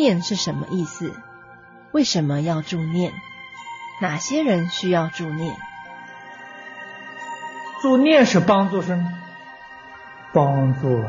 [0.00, 1.12] 念是什么意思？
[1.92, 3.12] 为什么要助念？
[4.00, 5.54] 哪些人需要助念？
[7.82, 9.12] 助念是帮助什么？
[10.32, 11.04] 帮助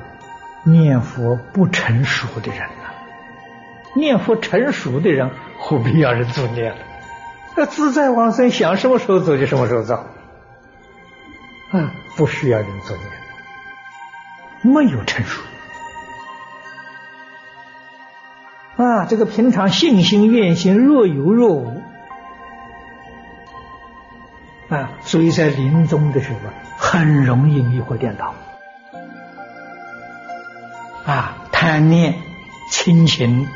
[0.66, 2.92] 念佛不成熟的人呐。
[3.96, 6.86] 念佛成熟的人，何必要人助念了？
[7.56, 9.96] 那自在往生，想什么时候走就什么时候走，
[11.72, 15.42] 啊，不需要人助念，没有成熟。
[18.82, 21.84] 啊，这个平常信心愿心若有若无，
[24.70, 26.40] 啊，所以在临终的时候
[26.78, 28.34] 很容易迷惑颠倒，
[31.06, 32.16] 啊，贪念、
[32.72, 33.48] 亲情，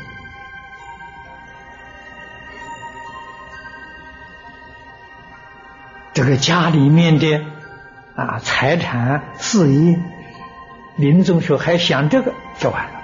[6.12, 7.44] 这个家里面的
[8.14, 9.98] 啊财产、事业，
[10.94, 12.95] 临终时候还想这个，就完了。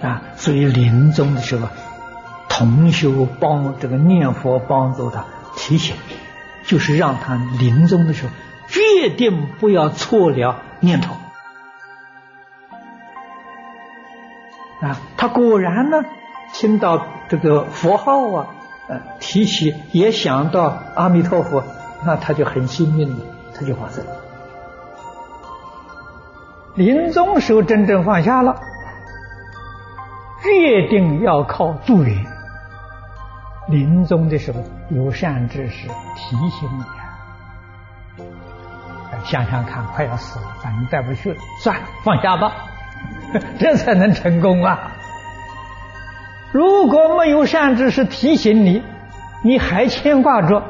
[0.00, 1.68] 啊，所以临终的时候，
[2.48, 5.24] 同修帮这个念佛帮助他
[5.56, 5.96] 提醒，
[6.66, 8.32] 就是让他临终的时候
[8.68, 11.14] 决定不要错了念头。
[14.82, 16.04] 啊，他果然呢，
[16.52, 18.46] 听到这个佛号啊，
[18.88, 21.64] 呃，提起也想到阿弥陀佛，
[22.04, 23.24] 那他就很幸运了，
[23.54, 24.04] 他就放生。
[26.74, 28.60] 临终时候真正放下了。
[30.46, 32.24] 决定要靠助缘，
[33.68, 42.52] 临终的时候有善知识提醒你啊，想想看，快要死了，反正带不去了，算了，放下吧，
[43.58, 44.92] 这才能成功啊！
[46.52, 48.82] 如果没有善知识提醒你，
[49.42, 50.62] 你还牵挂着，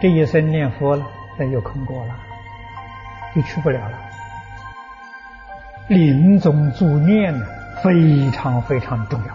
[0.00, 1.06] 这一生念佛了，
[1.38, 2.14] 那就空过了，
[3.34, 3.98] 就去不了了。
[5.88, 7.46] 临终助念呢？
[7.84, 9.34] 非常非常重要。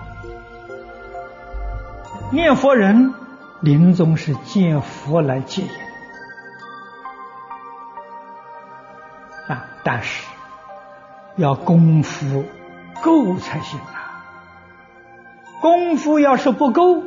[2.32, 3.14] 念佛人
[3.60, 5.70] 临终是见佛来接引
[9.48, 10.26] 啊，但是
[11.36, 12.44] 要功夫
[13.04, 14.26] 够才行啊。
[15.62, 17.04] 功夫要是不够，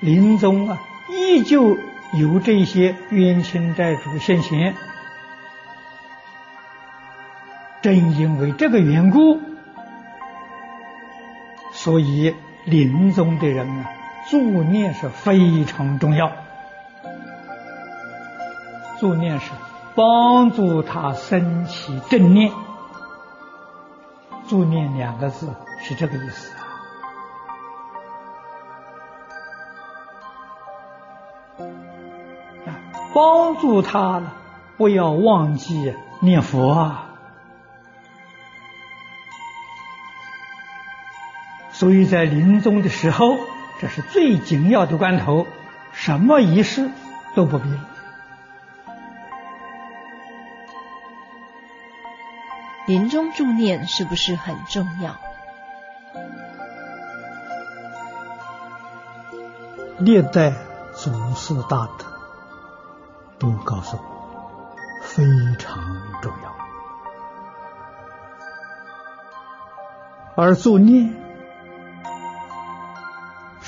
[0.00, 0.78] 临终啊，
[1.10, 1.76] 依旧
[2.14, 4.74] 有这些冤亲债主现前。
[7.82, 9.49] 正因为这个缘故。
[11.82, 12.36] 所以，
[12.66, 13.90] 临终的人啊，
[14.28, 16.30] 助念是非常重要。
[18.98, 19.50] 助念是
[19.94, 22.52] 帮助他升起正念。
[24.46, 25.48] 助念两个字
[25.78, 26.52] 是这个意思
[32.66, 32.76] 啊，
[33.14, 34.20] 帮助他，
[34.76, 37.09] 不要忘记念佛啊。
[41.80, 43.38] 所以在临终的时候，
[43.80, 45.46] 这是最紧要的关头，
[45.92, 46.90] 什么仪式
[47.34, 47.64] 都不必。
[52.86, 55.16] 临终助念是不是很重要？
[60.00, 60.52] 历代
[60.92, 62.04] 祖师大德
[63.38, 64.02] 都告诉我，
[65.00, 65.24] 非
[65.58, 65.82] 常
[66.20, 66.54] 重要，
[70.36, 71.29] 而助念。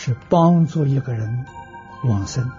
[0.04, 1.46] 是帮助一个人
[2.02, 2.50] 往生，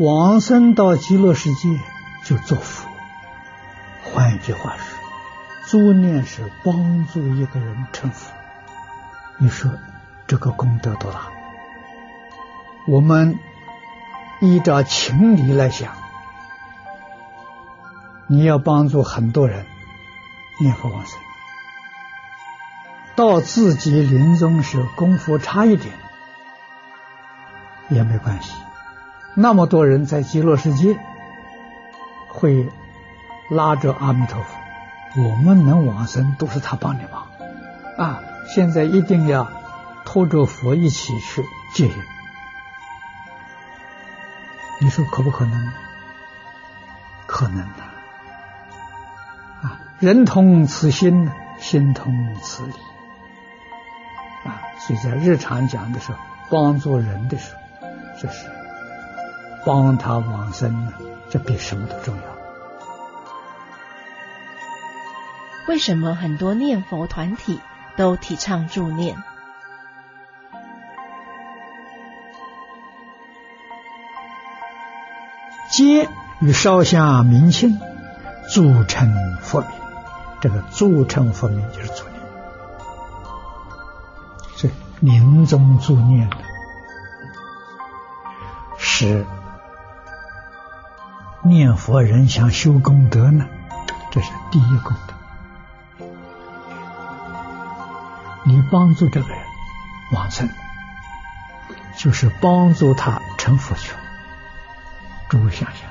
[0.00, 1.78] 往生到极乐世界
[2.24, 2.88] 就做佛。
[4.02, 4.98] 换一句话说，
[5.68, 8.32] 作念是帮助一个人成佛。
[9.38, 9.70] 你说
[10.26, 11.28] 这个功德多大？
[12.88, 13.38] 我们
[14.40, 15.92] 依照情理来想，
[18.26, 19.64] 你要帮助很多人
[20.58, 21.16] 念佛往生。
[23.16, 25.94] 到自己临终时功夫差一点
[27.88, 28.52] 也没关系，
[29.34, 30.98] 那么多人在极乐世界
[32.28, 32.68] 会
[33.48, 37.26] 拉着阿弥陀佛，我们能往生都是他帮的忙
[37.96, 38.20] 啊！
[38.54, 39.50] 现在一定要
[40.04, 41.42] 拖着佛一起去
[41.72, 41.94] 接引，
[44.80, 45.72] 你说可不可能？
[47.26, 47.82] 可能的
[49.62, 49.80] 啊！
[50.00, 52.72] 人同此心，心同此理。
[54.86, 56.18] 所以在日常讲的时候，
[56.50, 57.88] 帮助人的时候，
[58.20, 58.46] 就是
[59.64, 60.92] 帮他往生呢，
[61.30, 62.22] 这比什么都重要。
[65.68, 67.60] 为什么很多念佛团体
[67.96, 69.16] 都提倡助念？
[75.68, 76.08] 皆
[76.40, 77.80] 与烧香明庆，
[78.48, 79.70] 铸成佛名，
[80.40, 82.15] 这个助成佛名就是助念，
[84.56, 86.36] 所以临终助念的
[88.78, 89.26] 是
[91.42, 93.46] 念佛人想修功德呢，
[94.10, 95.14] 这是第一功德。
[98.44, 99.38] 你帮助这个人
[100.12, 100.48] 往生，
[101.96, 103.92] 就是帮助他成佛去。
[105.28, 105.90] 诸位想想，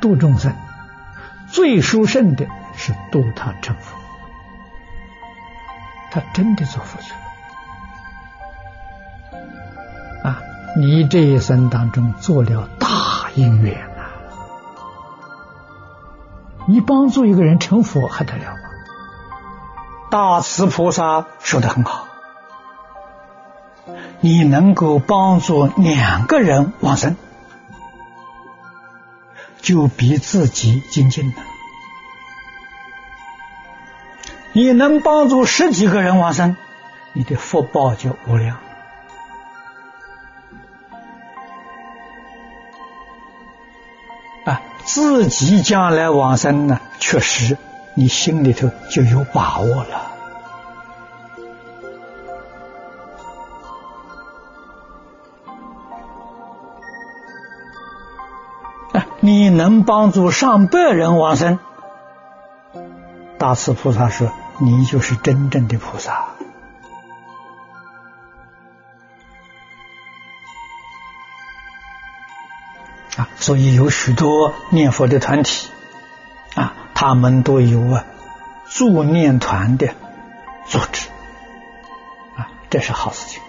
[0.00, 0.56] 度众生
[1.48, 2.46] 最殊胜的
[2.76, 3.98] 是度他成佛，
[6.10, 7.18] 他真的做佛去了
[10.24, 10.42] 啊！
[10.76, 14.10] 你这一生当中做了大因缘啊！
[16.66, 18.58] 你帮助一个人成佛还得了吗？
[20.10, 22.08] 大慈菩萨说的很好，
[24.20, 27.16] 你能够帮助两个人往生，
[29.60, 31.34] 就比自己精进了。
[34.52, 36.56] 你能帮助十几个人往生，
[37.12, 38.56] 你的福报就无量。
[44.84, 47.56] 自己将来往生呢，确实。
[47.96, 50.10] 你心里头就有把握了
[58.94, 59.06] 啊！
[59.20, 61.60] 你能帮助上百人往生，
[63.38, 66.24] 大慈菩萨说：“你就是真正的菩萨。”
[73.44, 75.68] 所以有许多念佛的团体
[76.54, 76.72] 啊。
[76.94, 78.04] 他们都有啊，
[78.66, 79.88] 助念团的
[80.66, 81.08] 组织
[82.36, 83.42] 啊，这是好事情，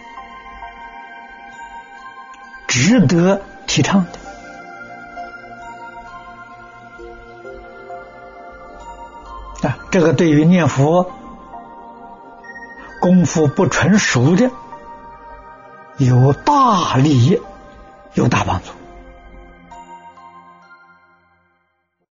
[2.68, 4.06] 值得提倡
[9.62, 9.78] 的啊。
[9.92, 11.12] 这个对于念佛
[13.00, 14.52] 功夫不纯熟的，
[15.98, 17.40] 有大利益，
[18.16, 18.72] 有大帮助。